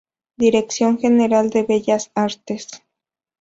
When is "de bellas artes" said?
1.51-2.65